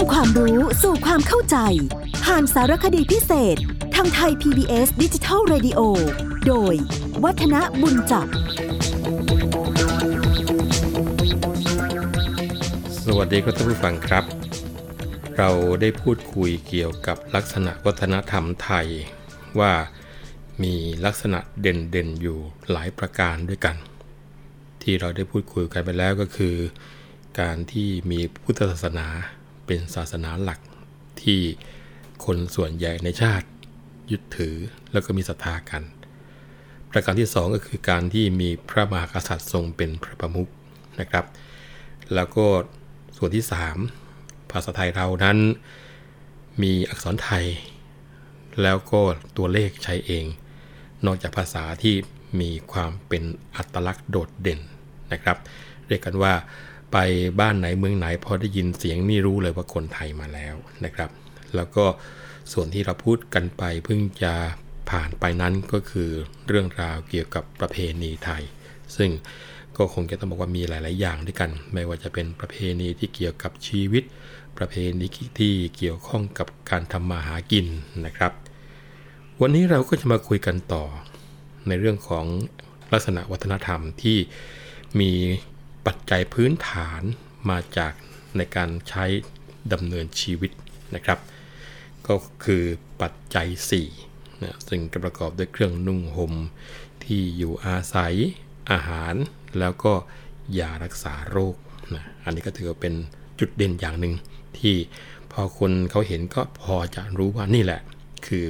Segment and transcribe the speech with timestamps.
[0.00, 1.56] ำความรู้สู่ความเข้าใจ
[2.24, 3.56] ผ่านสารคดีพิเศษ
[3.94, 5.80] ทางไทย PBS ดิจิทัล Radio
[6.46, 6.74] โดย
[7.24, 8.26] วัฒนบุญจับ
[13.04, 14.24] สวัสดีครับท่านผู้ฟังครับ
[15.38, 15.50] เรา
[15.80, 18.86] ได้พูดคุยเกี่ยวกับลักษณะวัฒนธรรมไทย
[19.60, 19.72] ว่า
[20.62, 22.38] มีลักษณะเด่นๆอยู่
[22.70, 23.76] หลายประการด้วยกัน
[24.82, 26.56] ที่เราได้พูดคุยกันไปแล้วก็คือ
[27.40, 29.08] การที่มีพุทธศาสนา
[29.70, 30.60] เป็นศาสนาหลัก
[31.22, 31.40] ที่
[32.24, 33.46] คนส่วนใหญ่ในชาติ
[34.10, 34.56] ยึดถือ
[34.92, 35.82] แล้วก็มีศรัทธากัน
[36.90, 40.50] ประการที่สองก็คือการที่มีพระมหากษัตริย์ทรงเป็นพระประมุข
[41.00, 41.24] นะครับ
[42.14, 42.46] แล้วก็
[43.16, 43.44] ส่วนที่
[43.98, 45.38] 3 ภาษาไทยเรานั้น
[46.62, 47.44] มีอักษรไทย
[48.62, 49.00] แล้วก็
[49.36, 50.24] ตัวเลขใช้เอง
[51.06, 51.94] นอกจากภาษาที่
[52.40, 53.22] มีความเป็น
[53.56, 54.60] อัตลักษณ์โดดเด่น
[55.12, 55.36] นะครับ
[55.86, 56.34] เรียกกันว่า
[56.92, 56.96] ไป
[57.40, 61.10] บ้านไหนเมืองไหนพอได้ยินเสียงนี่รู้เลยว่าคนไทยมาแล้วนะครับ
[61.54, 61.84] แล้วก็
[62.52, 64.34] ส่วนที่เราพูดกันไปเพิ่งจะ
[64.90, 66.10] ผ่านไปนั้นก็คือ
[66.48, 68.42] เรื่องราวเกี่ยวกับประเพณีไทย
[68.96, 69.10] ซึ่ง
[69.76, 74.04] ก็คงจะต้องบอกว่ามีหลาย ๆ อย่างด้วยกัน ไม่ว่าจะเป็นประเพณีที่เกี่ยวกับชีวิต
[74.58, 75.06] ประเพณี
[75.38, 77.66] ที่เกี่ยวข้องกับการทำมาหากิน
[78.06, 78.32] นะครับ
[79.40, 80.84] วันนี้เราก็จะมาคุยกันต่อ
[81.68, 82.24] ในเรื่องของ
[82.92, 84.18] ลักษณะวัฒนธรรมที่
[85.00, 85.10] มี
[85.86, 87.02] ปัจจัยพื้นฐาน
[87.50, 87.92] มาจาก
[88.36, 89.04] ในการใช้
[89.72, 90.52] ดำเนินชีวิต
[90.94, 91.18] นะครับ
[92.06, 92.14] ก็
[92.44, 92.64] คือ
[93.02, 93.48] ปัจจัย
[93.94, 96.34] 4นะซึ่งประกอบด้วยเครื่องนุ่งห่ม
[97.04, 98.14] ที่อยู่อาศัย
[98.70, 99.14] อาหาร
[99.58, 99.92] แล้วก็
[100.58, 101.56] ยารักษาโรค
[101.94, 102.94] นะอันนี้ก็ถือว่าเป็น
[103.38, 104.14] จุดเด่นอย่างหนึ่ง
[104.58, 104.74] ที่
[105.32, 107.80] พอคนเขาเห็นก็พอจะรู้ว่านี่แหละ
[108.26, 108.44] คือ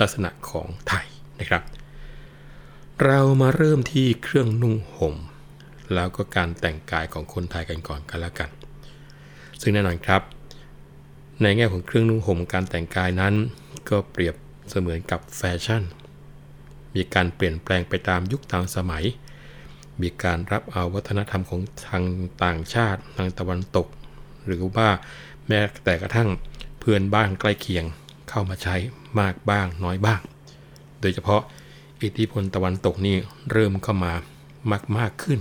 [0.00, 1.06] ลักษณะของไทย
[1.40, 1.62] นะครับ
[3.04, 5.14] เรามาเริ่มที่เครื่องนุ่งห่ม
[5.94, 8.50] แล้วก็การแต่งกายของคนไทยกันก่อนกันล้วกัน
[9.60, 10.22] ซึ่งแน่นอนครับ
[11.42, 13.34] ในแง่ของเครื่องนุ่งห่มการแต่งกายนั้น
[13.88, 14.34] ก็เปรียบ
[14.70, 15.82] เสมือนกับแฟชั่น
[16.94, 19.04] มีการเปลี่ยนแปลงไปตามยุคตามสมัย
[20.02, 22.04] มีการรับเอาวัฒนธรรมของทาง
[22.44, 23.86] ต่างชาติทางตะวันตก
[24.46, 24.88] หรือว่า
[25.48, 26.28] แม้แต่กระทั่ง
[26.80, 27.84] เพื่อนบ้านใกล้เคียง
[28.28, 28.76] เข้ามาใช้
[29.20, 30.20] มากบ้างน้อยบ้าง
[31.00, 31.42] โดยเฉพาะ
[32.02, 33.16] อิทธิพลตะวันตกนี่
[33.52, 34.12] เริ่มเข้ามา
[34.70, 35.40] มากมากขึ้น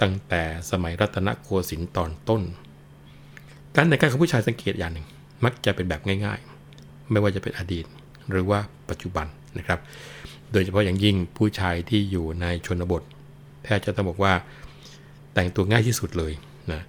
[0.00, 2.42] ตั้งแต่สมัยรัตนโกสินทร์ตอนต้น
[3.74, 5.06] การแต่งกายของผู้ชายสังเกตอย่างหนึ่ง
[5.44, 6.38] มักจะเป็นแบบง่าย
[6.74, 7.84] ๆ ไม่ว่าจะเป็นอดีต
[8.30, 8.60] หรือว่า
[8.90, 9.26] ปัจจุบัน
[9.58, 9.78] นะครับ
[10.52, 13.02] โดยเฉพาะอย่างยิ่งผู้ชายที่อยู่ในชนบท
[13.64, 14.32] แทบจะต้องบอกว่า
[15.34, 16.32] แต่งตัวง่ายที่สุดเลย
[16.72, 16.80] นะ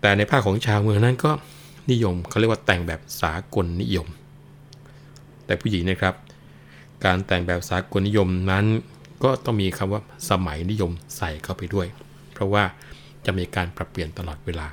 [0.00, 1.30] แต่ในภาคของชาวเมืองนั้นก็
[1.90, 4.06] นิยมเขาเรียกว่าแต่งแบบสากลนิยม
[5.46, 6.14] แต่ผู้หญิงนะครับ
[7.04, 8.64] การแต่งแบบสากลนิยมนั้น
[9.24, 11.86] ก็ต้องมีคำว่าสมัยนิยมใส่เข้าไปด้วย
[12.40, 12.64] ราะว่า
[13.26, 14.66] จะมีการปรับเปลี่ยนตลอดเวลา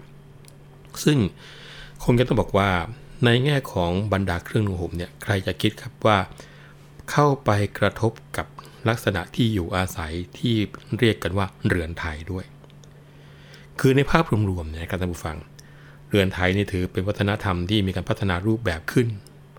[1.04, 1.18] ซึ่ง
[2.04, 2.70] คงจะต้องบอกว่า
[3.26, 6.18] ในแง่ของบรรดาเครื่องนุ่งห่มเนี่ยใครจะคิดครับว่า
[7.12, 8.48] เข้าไปกระทบกับ
[8.90, 10.56] ลักษณะที่อยู่อาศัยที่
[11.00, 12.46] เรียกกันว่าเรือนไทยด้วย
[13.80, 15.38] คือในภาพรวมๆเนี่ยครับท่านผู้ฟัง
[16.10, 19.08] เรือนไทยนี่ถือเป็นวัฒนธรรมที่มีการพัฒนารูปแบบขึ้น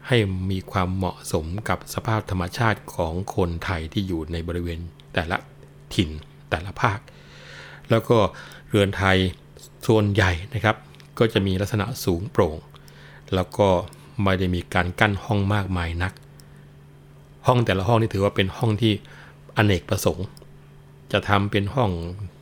[0.06, 0.16] ให้
[0.50, 4.80] มีความเหมาะสมกับสภาพธรรมชาติของคนไทยที่อยู่ในบริเวณ
[5.14, 5.36] แต่ละ
[5.94, 6.10] ถิ่น
[6.50, 6.98] แต่ละภาค
[7.90, 8.18] แล้วก็
[8.68, 9.16] เรือนไทย
[9.86, 10.76] ส่วนใหญ่นะครับ
[11.18, 12.56] ก็จะมีลักษณะสูงโปร่ง
[13.34, 13.68] แล้วก็
[14.22, 16.12] ไม่ได้มีการกั้นห้องมากมายนัก
[17.46, 18.92] ห้องแต่ละห้องนี่ถือว่าเป็นห้องที่
[19.56, 20.26] อเนกประสงค์
[21.12, 21.90] จะทำเป็นห้อง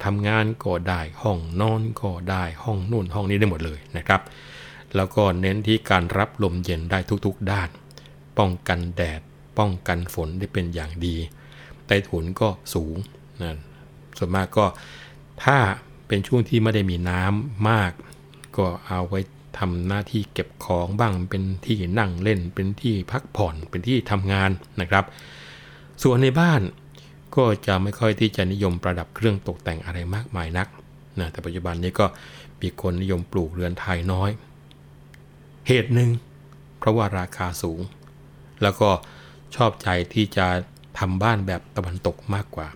[0.05, 4.21] ทำงานก็ได้ห้องนอนก็ได้ห้องนู่นห้องนี้ได้หมดเลยนะครับ
[4.97, 7.69] แล้วก็เน้นที่การรับลมเย็นได้ทุกๆด้าน
[8.39, 9.21] ป้องกันแดด
[9.59, 11.17] ป้องกันฝนได้เป็นอย่างดี
[11.87, 12.97] ใต้ถุนก็สูง
[13.43, 13.57] นะ
[14.19, 14.65] ส่วนมากก็
[15.45, 15.59] ถ้า
[16.09, 17.93] เป็นช่วงที่ไม่ได้มีน้ำมาก
[18.57, 19.21] ก็เอาไว้
[19.59, 25.05] ทำหน้าที่เก็บของบ้างเป็นที่นั่งเล่น เป็นที่พักผ่อนเป็นที่ทำงานนะครับ
[26.03, 26.61] ส่วนในบ้าน
[27.37, 30.69] ก็จะไม่ค่อยที่จะนิยมประดับเครื่องตกแต่งอะไรมากมายนัก
[31.19, 32.07] นะแต่ปัจจุบันนี้ก็
[32.61, 34.31] มีคนนิยมปลูกเรือนไทยน้อย
[35.69, 36.11] เหตุหนึ่ง
[36.79, 37.81] เพราะว่าราคาสูง
[38.63, 38.91] แล้วก็
[39.57, 40.47] ชอบใจที่จะ
[40.99, 42.69] ทำบ้านแบบตะวันตกมากกว่า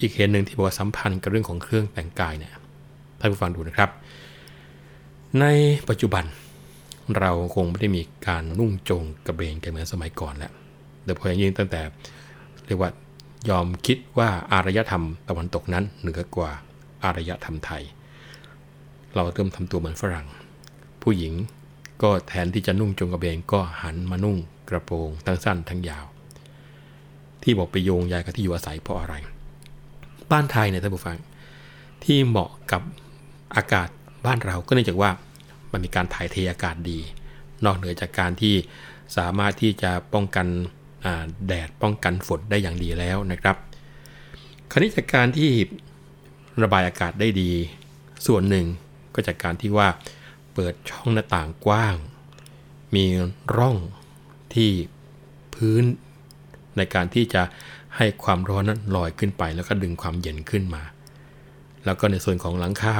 [0.00, 2.52] อีกเหตุหนึ่งที่บอกว่าสัมพันธ์กับเรื่องของเครื่องแต่งกายเนี่ย
[3.20, 3.90] ท่านผู้ฟังดูนะครับ
[5.40, 5.44] ใน
[5.88, 6.24] ปัจจุบัน
[7.18, 10.52] เราคงไม่ได้มีการนุ่งโจงกระเบนกันเหมือนสมัยก่อนแล้ว
[11.04, 11.80] โดยเฉพาะอย่างยิ่งตั้งแต่
[12.66, 12.90] เรียกว่า
[13.48, 16.50] ยอมคิดว่าอารยธรรมตะวันตกนั้นเหนือกว่า
[17.04, 17.82] อารยธรรมไทย
[19.14, 20.26] เราเริ่มทำตัวเหมือนฝรั่ง
[21.02, 21.34] ผู้หญิง
[22.02, 24.36] ก็แทนที่จะนุ่งจงกระเบนก็หันมานุ่ง
[24.68, 26.06] กระโปรงทั้งสั้นทั้งยาว
[27.42, 29.14] ที่บอกไปโยงใยกับที่อยู่อาศัยเพราะอะไร
[30.30, 31.18] บ้านไทยเนี่ยท่านผู้ฟัง
[32.04, 32.82] ที่เหมาะกับ
[33.56, 33.88] อากาศ
[34.26, 35.10] บ้านเราก็เนื่องจากว่า
[35.72, 36.98] มันมีการถ่ายเทอากาศดี
[37.64, 38.54] นอกเหนือจากการที่
[39.16, 40.46] สามารถที่จะป้องกัน
[41.46, 43.56] แดดป้องกันฝนได้อย่างดีแล้วนะครับ
[44.70, 45.50] คราวนี้จากการที่
[46.62, 47.52] ระบายอากาศได้ดี
[48.26, 48.66] ส่วนหนึ่ง
[49.14, 49.88] ก็จากการที่ว่า
[50.54, 51.94] เปิดช่องหน้าต่างกว้าง
[52.94, 53.04] มี
[53.56, 53.76] ร่อง
[54.54, 54.70] ที่
[55.54, 55.82] พื้น
[56.76, 57.42] ในการที่จะ
[57.96, 60.82] ให้ความร้อนนั้นลอยขึ้นไป แล้วก็ดึงความเย็นขึ้นมา
[61.84, 62.96] แล้วก็ในส่วนของหลังคา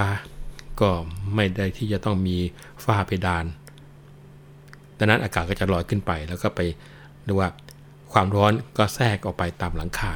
[0.81, 0.91] ก็
[1.35, 2.37] ไม่ได้ที่จะต้องมี
[2.85, 3.45] ฝ้าเพดาน
[4.99, 6.61] ดังนั้นอากาศก็จะลอยขึ้นไป แล้วก็ไป
[7.25, 7.51] เรียกว่า
[8.13, 10.15] ความร้อนก็แทรกออกไปตามหลังคา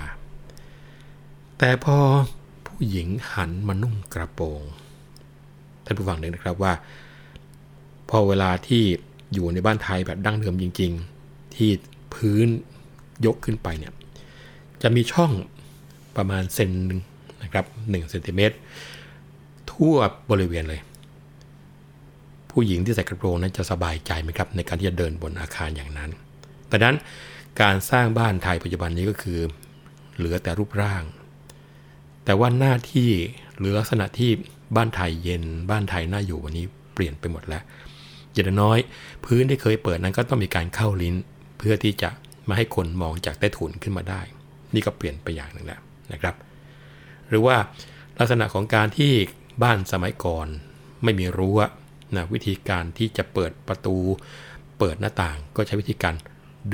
[1.58, 1.96] แต่พอ
[2.66, 4.62] ผู้หญิงหันมานุ่งกระโปรง
[5.84, 6.72] ท่านผู้ฟังเนนะครับว่า
[8.10, 8.82] พอเวลาที่
[9.32, 10.92] อยู่ในบ้านไทยแบบดั้งเดิมจริง
[11.24, 11.70] ๆ ที่
[12.14, 12.48] พื้น
[13.26, 13.92] ยกขึ้นไปเนี่ย
[14.82, 15.32] จะมีช่อง
[16.16, 17.00] ประมาณเซนนึง
[17.42, 18.56] นะครับ1เซนติเมตร
[19.72, 19.94] ทั่ว
[20.30, 20.80] บริเวณเลย
[22.50, 26.10] ผู้หญิงที่ใส่กระโปรงนั้นจะสบายใจไหมครับ ในการที่จะเดินบนอาคารอย่างนั้น
[26.68, 26.96] แต่นั้น
[27.60, 29.40] การสร้างบ้านไทยปัจจุบันนี้ก็คือ
[30.16, 31.02] เหลือแต่รูปร่าง
[32.24, 33.10] แต่ว่าหน้าที่
[33.58, 34.30] หรือลักษณะที่
[34.76, 37.62] บ้านไทยเย็นบ้านไทยน่าอยู่วันนี้เปลี่ยนไปหมดแล้ว
[38.32, 38.78] อย่างน้อย
[39.24, 41.14] พื้นที่เคยเปิดนั้นก็ต้องมีการเข้าลิ้น
[41.58, 42.10] เพื่อที่จะ
[42.48, 44.22] มาให้คนมองจากใต้ถุนขึ้นมาได้
[44.74, 45.80] นี่ก็เปลี่ยนไปอย่างหนึ่งแล้ว
[46.12, 46.34] นะครับ
[47.28, 47.56] หรือว่า
[48.18, 49.12] ลักษณะของการที่
[49.62, 50.46] บ้านสมัยก่อน
[51.04, 51.60] ไม่มีรั้ว
[52.16, 53.96] นะวิธีการที่จะเปิดประตู
[54.78, 56.14] เปิดหน้าต่างก็ใช้วิธีการ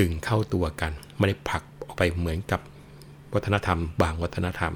[0.01, 2.61] ดึงเข้าตัวกัน ไม่ได้ผลักออกไปเหมือนกับ
[3.35, 4.73] วัฒนธรรม บางวัฒนธรรม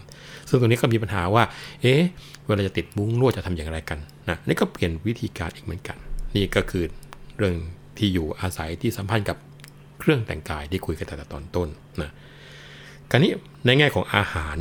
[0.49, 1.45] ซึ่งตรงนี้ก็มีปัญหาว่า
[1.83, 2.03] เอ๊ะ
[2.47, 5.97] เวลาจะติดมุ้งลวดจะทำอย่างไรกันนะนี่ก็เปลี่ยนวิธีการอีกเหมือนกัน
[6.37, 6.85] นี่ก็คือ
[7.37, 7.57] เรื่อง
[7.99, 9.37] ที่อยู่อาศัยที่สัมพันธ์กับ
[10.01, 11.69] เครื่องแต่งกายที่คุยกันแต่ตอนต้น
[12.03, 12.11] นะ
[13.11, 13.33] การนี้
[13.67, 14.59] ในแง่ของอาหาร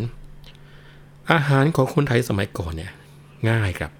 [1.32, 2.92] อาหารของคนไทยสมัยก่อนเนี่ย
[3.50, 3.92] ง่ายครับ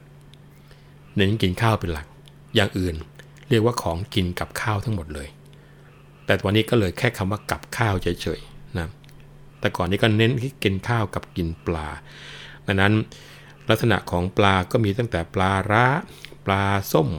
[1.16, 2.08] เน้นกินข้าวเป็นหลัก
[2.56, 2.96] อย่างอื่น
[3.50, 5.28] เรียกว่าของกินกับข้าวทั้งหมดเลย
[6.26, 8.88] แต่วันนี้ก็เลยแค่คำว่ากับข้าวเฉยๆนะ
[9.60, 11.88] แต่ก่อนนี้ก็เน้นที่กินข้าวกับกินปลา
[12.68, 12.94] ดังนั้น
[13.70, 15.86] ลักษณะของปลาก็มีตั้งแต่ปลาร้า
[16.46, 17.10] ปลาส้ม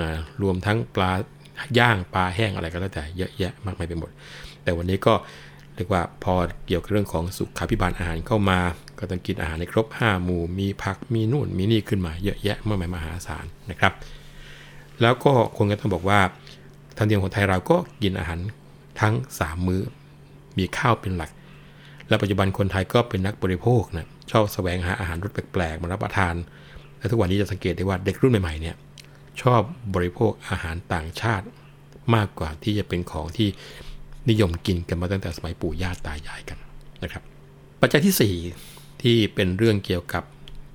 [0.00, 0.10] นะ
[0.42, 1.10] รวมทั้งปลา
[1.78, 4.10] ย่างปลาแห้งอะไรก็แล้วแต่เยอะแยะมากมายไปหมด
[4.62, 5.14] แต่วันนี้ก็
[5.76, 6.34] เรียกว่าพอ
[6.66, 8.58] เกี่ยวกับเรื่องของสุขาพิบาลอาหารเข้ามา
[8.98, 13.92] ก็ต้องกินอาหารในครบ 5 หมู่ มีผักมีนู่นมีนี่ขึ้นมาเยอะแยะมากมายมหาศาลนะครับ
[15.02, 16.20] แล้วก็คงจะต้องบอกว่า
[16.96, 18.38] ทางเดียมของไทยเราก็กินอาหาร
[19.00, 19.82] ทั้ง 3 มื้อ
[20.58, 21.30] มีข้าวเป็นหลัก
[22.08, 26.34] และปัจจุบันคนไทยก็เป็นนักบริโภคนะชอบแสวงหาอาหารรสแปลกๆมารับประทาน
[26.98, 28.76] และทุกวันนี้จะสังเกตได้ว่าเด็กรุ่นใหม่ๆเนี่ย
[29.42, 29.60] ชอบ
[29.94, 31.46] บริโภคอาหารต่างชาติ
[32.14, 33.48] มากกว่าที่จะเป็นของที่
[34.30, 36.58] นิยมกินกันมาตั้งแต่สมัยปู่ย่าตายายกัน
[37.02, 37.22] นะครับ
[37.80, 38.38] ปัจจัยที่
[38.68, 40.22] 4 ที่เป็นเรื่องเกี่ยวกับ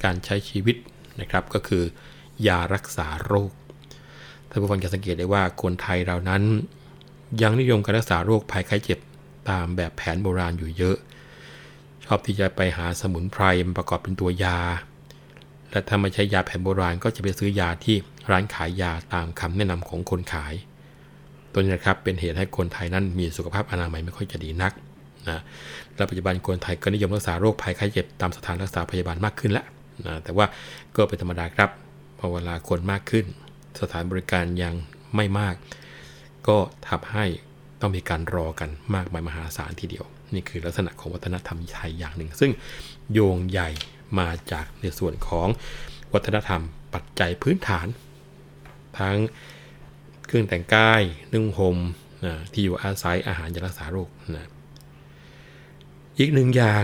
[0.04, 0.75] การใช้ชีวิต
[1.22, 1.84] นะครับ ก็คือ
[2.48, 3.51] ยารักษาโรค
[4.50, 6.44] ท่านผู้ฟังจะสังเกตได้ว่าคนไทยเรานั้น
[7.42, 9.00] ยังนิยมการรักษาโรคภัยไข้เจ็บ
[9.50, 10.98] ตามแบบแผนโบราณอยู่เยอะ
[12.06, 14.57] ชอบที่จะไปหาสมุนไพรมาประกอบเป็นตัวยา
[15.72, 17.95] และถ้าไม่ใช้ยาแผนโบราณก็จะไปซื้อยาที่
[18.31, 20.54] ร้านขายยาตามคำแนะนำของคนขาย
[21.59, 24.73] ตัวนี้นะครับเป็นเหตุให้คนไทยนั้นมีสุขภาพอนามัยไม่ค่อยจะดีนัก
[25.29, 25.41] นะ
[25.95, 29.65] และปัจจุบันคนไทยก็นิยมรักษาโรคภัยไข้เจ็บตามสถานรักษาพยาบาลมากขึ้นแล้ว
[30.06, 30.45] นะแต่ว่า
[30.95, 31.69] ก็เป็นธรรมดาครับ
[32.19, 33.25] พอเวลาคนมากขึ้น
[33.81, 34.73] สถานบริการยัง
[35.16, 35.56] ไม่มาก
[36.47, 36.57] ก็
[36.89, 37.25] ทำให้
[37.81, 42.51] ต้องมีการรอกันมากมายมหาศาลทีเดียว นี่คือลักษณะของวัฒนธรรมไทยอย่างหนึ่ง ซึ่ง
[43.13, 43.69] โยงใหญ่
[44.19, 45.47] มาจากในส่วนของ
[46.13, 46.61] วัฒนธรรม
[46.94, 47.87] ปัจจัยพื้นฐาน
[48.99, 49.18] ทั้ง
[50.30, 51.02] เครื่องแต่งกาย
[51.33, 51.78] นุ่งห่ม
[52.26, 54.50] นะที่อยู่อาศัยอาหารยารักษาโรคนะ
[56.19, 56.83] อีกหนึ่งอย่าง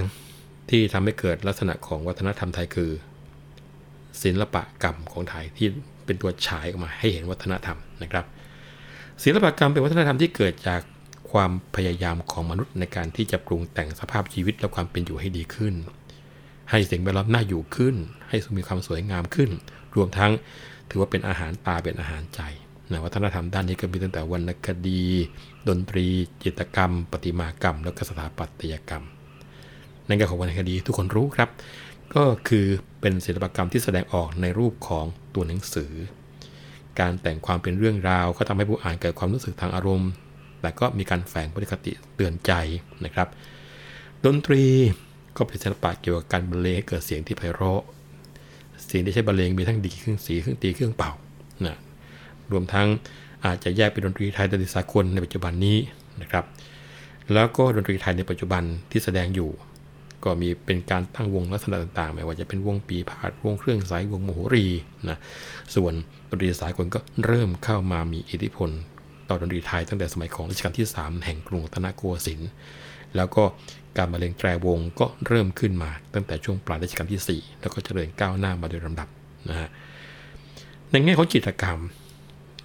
[0.69, 2.91] ที่ทำให้เกิดลักษณะของวัฒนธรรมไทยคือ
[4.21, 5.67] ศิลปะกรรมของไทยที่
[6.05, 8.25] เป็นตัวฉายออกมาให้เห็นวัฒนธรรมนะครับ
[9.23, 10.81] ศิลปกรรมเป็นวัฒนธรรมที่เกิดจาก
[11.31, 15.73] ความพยายามของมนุษย์ในการที่จะปรุงแต่งสภาพชีวิตและความเป็นอยู่ให้ดีขึ้น
[16.69, 17.95] ให้สิ่งแวดล้อมน่าอยู่ขึ้น
[18.29, 19.49] ให้มีความสวยงามขึ้น
[19.95, 20.31] รวมทั้ง
[20.89, 22.41] ถือว่าเป็นอาหารตาเป็นอาหารใจ
[22.91, 25.01] นะวัฒนธรรมด้านนี้ก็มีตั้งแต่วรรณคดี
[25.67, 26.05] ดนตรี
[26.43, 29.03] จิตกรรม ประติมากรรม และก็สถาปัตยกรรม
[30.05, 31.49] ในแง่ของวรรณคดีทุกคนรู้ครับ
[32.15, 32.65] ก็คือ
[33.01, 35.93] เป็นศิลปกรรมที่แสดงออกในรูปของตัวหนังสือ
[36.99, 40.11] การแต่งความเป็นเรื่องราว ก็ทำให้ผู้อ่านเกิดความรู้สึกทางอารมณ์
[40.61, 42.51] แต่ก็มีการแฝงพฤติคติเตือนใจ
[43.05, 43.27] นะครับ
[44.25, 44.63] ดนตรี
[45.37, 47.83] ก็เป็นศิลปะเกี่ยวกับการบรรเลงให้เกิดเสียงที่ไพเราะ
[48.85, 51.11] เสียงที่ใช้บรรเลงมีทั้งดีเครื่องสีเครื่องตีเครื่องเป่า
[51.65, 51.77] นะ
[52.51, 52.87] รวมทั้ง
[53.45, 55.77] อาจจะแยกเป็นดนตรีไทยดนตรีสากลในปัจจุบันนี้
[56.21, 56.45] นะครับ
[57.33, 59.49] แล้วก็ดนตรีไทยในปัจจุบันที่แสดงอยู่
[60.23, 64.65] ก็มีเป็นการตั้งวงลักษณะต่างๆ ไม่ว่าจะเป็นวงปีพาดวงเครื่องสายวงโมโหรี
[65.09, 65.17] นะ
[65.75, 65.93] ส่วน
[66.29, 68.69] ดนตรีสากลก็เริ่มเข้ามามีอิทธิพล
[69.29, 72.49] ต่อดนตรีไทยตั้งแต่สมัยของรัชกาลที่ 3 แห่งกรุงรัตนโกสินทร์
[73.15, 73.43] แล้วก็
[73.97, 79.07] การบรรเลงแตรวงก็เริ่มขึ้นมาตั้งแต่ช่วงปลายรัชกาลที่ 4 แล้วก็เจริญก้าวหน้ามาโดยลำดับ
[79.49, 79.69] นะฮะ
[80.91, 81.79] ในแง่ของจิตรกรรม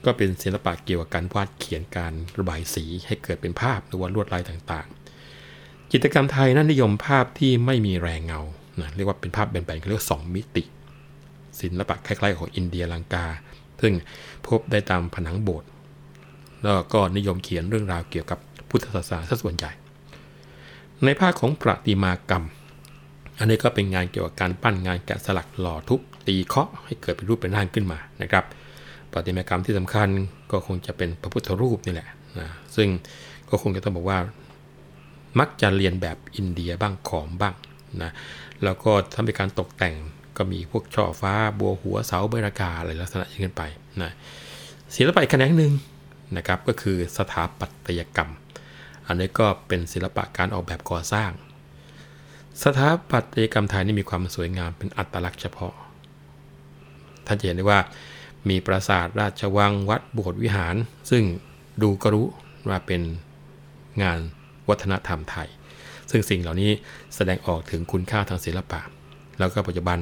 [0.05, 8.41] ก็เป็นศิลปะเกี่ยวกับการวาดเขียนการระบายสีให้เกิดเป็นภาพหรือว่าลวดลายต่างๆ จิตรกรรมไทยนั้นนิยมภาพที่ไม่มีแรงเงา
[8.81, 10.63] นะเรียกว่าเป็นภาพแบนๆเขาเรียกว่าสองมิติ
[11.61, 13.27] ศิลปะคล้ายๆ ของอินเดียลังกา
[13.81, 13.95] ซึ่ง
[14.47, 15.69] พบได้ตามผนังโบสถ์
[16.63, 18.39] แล้วก็นิยมเขียนเรื่องราวเกี่ยวกับ
[18.69, 19.73] พุทธศาสนาซะส่วนใหญ่
[21.05, 22.45] ในภาคของประติมากรรม
[23.39, 28.45] อันนี้ก็เป็นงานเกี่ยวกับการปั้นงานแกะสลักหล่อทุบตีเคาะให้เกิดเป็นรูปเป็นร่างขึ้นมานะครับ
[29.13, 30.09] ประติมากรรมที่สำคัญ
[30.51, 32.89] ก็คงจะเป็นพระพุทธรูปนี่แหละนะซึ่ง
[33.51, 34.19] ก็คงจะต้องบอกว่า
[35.39, 37.55] มักจะเรียนแบบอินเดียบ้างขอมบ้าง
[38.03, 38.11] นะ
[38.65, 39.95] แล้วก็ทำเป็นการตกแต่ง
[40.37, 43.63] ก็มีพวกช่อฟ้าบัวหัวเสาเบรากาอะไรลักษณะอย่างนี้ไป
[44.03, 44.13] นะ
[44.95, 45.73] ศิลปะอีกแขนงหนึ่ง
[46.37, 48.31] นะครับก็คือสถาปัตยกรรม
[49.07, 51.31] อันนี้ก็เป็นศิลปะการออกแบบก่อสร้าง
[52.63, 55.73] สถาปัตยกรรมไทยนี่มีความสวยงามเป็นอัตลักษณ์เฉพาะ
[57.27, 57.81] ท่านจะเห็นได้ว่า
[58.49, 60.75] มีปราสาทราชวังวัดโบสถ์วิหาร
[61.11, 61.25] ซึ่ง
[61.83, 62.27] ดูก็รู้
[62.69, 63.03] ว่าเป็น
[64.03, 64.19] งาน
[64.69, 65.49] วัฒนธรรมไทย
[66.11, 66.71] ซึ่งสิ่งเหล่านี้
[67.15, 68.81] แสดงออกถึงคุณค่าทางศิลปะ
[69.39, 69.99] แล้วก็ปัจจุบัน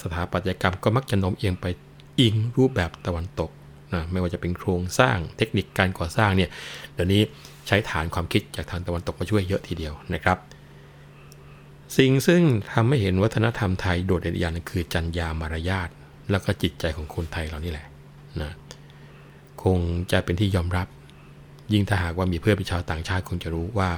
[0.00, 1.66] สถาปัตยกรรมก็มักจะโน้มเอียงไป
[2.20, 3.50] อิงรูปแบบตะวันตก
[3.92, 6.50] นะไม่ว่าจะเป็นโครงสร้างเทคนิคการก่อสร้างเนี่ย
[6.94, 7.22] เดี๋ยวนี้
[7.66, 10.38] ใช้ฐานความคิดจากทางตะวันตกมาช่วยเยอะทีเดียวนะครับ
[11.96, 15.88] สิ่งซึ่งทำให้เห็นวัฒนธรรมไทยโดดเด่นอย่างนึงคือจัญญามารยาท
[16.30, 17.86] แล้วก็จิตใจของคนไทยเรานี่แหละ
[18.42, 18.52] นะ
[19.62, 19.78] คง
[20.12, 20.86] จะเป็นที่ยอมรับ
[21.72, 23.90] ยิ่งถ้าหากว่ามีเพื่อนเป็นชาวต่างชาติคงจะรู้ว่า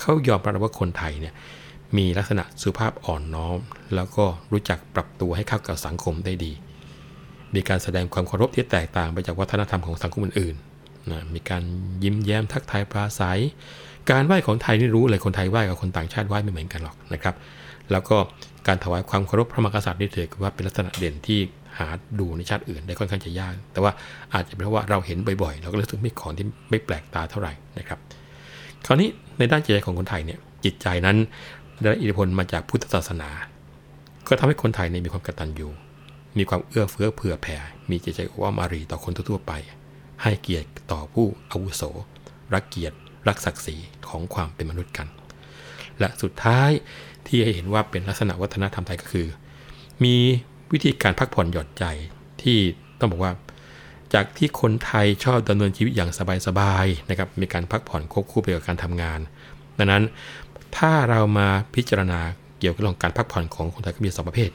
[0.00, 1.34] เขายอมรับว่าคนไทยเนี่ย
[1.96, 3.58] มีลักษณะสุภาพอ่อนน้อม
[3.94, 6.52] แล้วก็รู้จักปรับตัวให้เข้ากับสังคมได้ดี
[7.54, 11.62] มีการแสดงความเคารพที่แตกต่างไปจากวัฒนธรรมของสังคมอื่นๆนะมีการ
[12.02, 13.40] ยิ้มแย้มทักทายปราศัย
[14.10, 17.34] การไหว้ของไทยนี่รู้เลยคนไทยไหว้กับคนต่างชาติไหว้ไม่เหมือนกันหรอกนะครับ
[17.92, 18.16] แล้วก็
[18.66, 21.40] การถวายความเคารพพระมหากษัตริย์นี่ถือว่าเป็นลักษณะเด่นที่
[21.78, 21.88] หา
[22.18, 23.92] ดูในชาติอื่นได้ค่อนข้างจะยาก แต่ว่า
[24.34, 27.98] อาจจะเป็นเพราะว่าเราเห็นบ่อยๆ เราก็รู้สึกไม่ของที่ไม่แปลกตาเท่าไหร่นะครับ
[28.86, 31.16] คราวนี้ในด้านจิตใจของคนไทยเนี่ยจิตใจนั้น
[31.82, 33.30] ได้อิทธิพลมาจากพุทธศาสนา
[34.28, 35.68] ก็ทำให้คนไทยเนี่ยมีความกตัญญู
[36.38, 37.56] มีความเอื้อเฟื้อเผื่อแผ่
[37.90, 39.52] มีจิตใจว่ามารีต่อคนทั่วไป
[40.22, 41.82] ให้เกียรติต่อผู้อาวุโส
[42.54, 42.96] รักเกียรติ
[43.28, 43.76] รักศักดิ์ศรี
[44.08, 45.06] ของความเป็นมนุษย์กัน
[45.98, 46.70] และสุดท้าย
[47.26, 49.26] ที่ให้เห็นว่าเป็นลักษณะวัฒนธรรมไทยก็คือ
[50.04, 50.16] มี
[50.72, 51.84] วิธีการพักผ่อนหย่อนใจ
[52.42, 52.58] ที่
[52.98, 53.32] ต้องบอกว่า
[54.14, 56.10] จากที่คนไทยชอบดำเนินชีวิตอย่าง
[56.46, 59.20] สบายๆนะครับมีการพักผ่อนควบคู่ไปกับการทำงาน
[59.78, 60.02] ดังนั้น
[60.76, 62.20] ถ้าเรามาพิจารณา
[62.58, 64.50] เกี่ยวกับเรื่องการพักผ่อนของคนไทยก็มีสองประเภท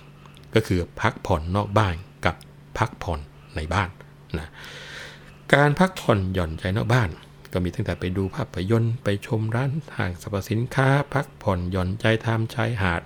[0.55, 1.93] ก็คือพักผ่อนนอกบ้าน
[2.25, 2.35] กับ
[2.77, 3.19] พักผ่อน
[3.55, 3.89] ในบ้าน
[4.39, 4.49] นะ
[5.53, 7.09] การพักผ่อนหย่อนใจนอกบ้าน
[7.53, 13.01] ก็มีตั้งแต่ไปดูภาพยนตร์ไปชมร้านห้างสรรพสินค้า พักผ่อนหย่อนใจทามชายหาด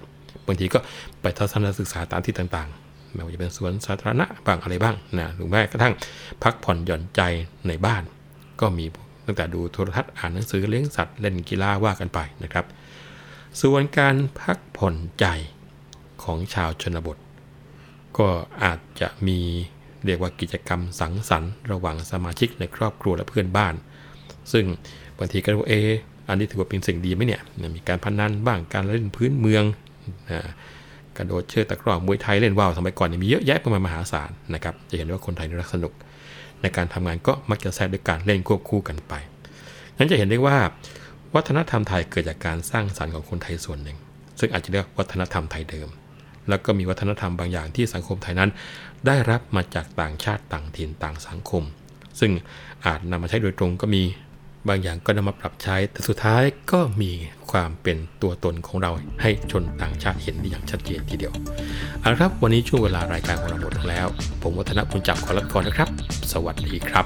[0.46, 0.80] บางทีก็
[1.22, 5.94] ไปทัศนศึกษาตามที่ต่างๆ ไม่ว่าจะเป็นสวนสาธารณะบ้างอะไรบ้างนะหรือแม้กระทั่ง
[6.44, 7.22] พักผ่อนหย่อนใจ
[7.68, 8.04] ในบ้าน
[8.62, 8.86] ก็มี
[9.26, 12.66] ตั้งแต่ดูโทรทัศน์อ่านหนังสือเลี้ยงสัตว์เล่นกีฬาว่ากันไปนะครับ
[13.62, 15.26] ส่วนการพักผ่อนใจ
[16.24, 17.18] ของชาวชนบท
[18.18, 18.28] ก็
[18.64, 19.40] อาจจะมี
[20.06, 23.74] เรียกว่ากิจกรรมสังสรรค์ ระหว่างสมาชิกในครอบครัวและเพื่อนบ้าน
[24.52, 24.66] ซึ่ง
[25.20, 25.90] บางทีก็ว่าเออ
[26.28, 27.42] อันนี้ถือว่าเป็นสิ่งดีไหมเนี่ย
[27.76, 29.64] มีการพนันบ้างการเล่นพื้นเมือง
[30.32, 30.40] นะ
[31.18, 35.94] กระโดดเชือกตะกร้อมวยไทยเล่นว่าวสมัยก่อนมีเยอะแยะประมาณมหาศาลนะครับจะเห็นว่าคนไทยนรักสนุก
[36.62, 39.14] ในการทำงานก็มักจะแทรกด้วยการเล่นควบคู่กันไป
[39.98, 40.58] นั้นจะเห็นได้ว่า
[41.36, 43.98] วัฒนธรรมไทยเกิดจากการสร้างสรรค์ของคนไทยส่วนหนึ่ง
[44.40, 45.88] ซึ่งอาจจะเรียกวัฒนธรรมไทยเดิม
[46.50, 48.50] แล้วก็มีวัฒนธรรมบางอย่างที่สังคมไทยนั้น
[49.08, 51.64] ได้รับมาจากต่างชาติต่างถิ่นต่างสังคม
[52.20, 52.32] ซึ่ง
[52.86, 54.04] อาจนำมาใช้โดยตรงก็มี
[54.68, 57.12] บางอย่างก็นำมาปรับใช้ แต่สุดท้ายก็มี
[57.52, 58.92] ความเป็นตัวตนของเรา
[59.22, 61.34] ให้ชนต่างชาติเห็นได้อย่างชัดเจนทีเดียว
[62.00, 64.08] เอาละครับ วันนี้ช่วงเวลารายการของเราหมดแล้ว
[64.42, 65.90] ผมวัฒนบุญจับขอลับก่อนนะครับ
[66.32, 67.06] สวัสดีครับ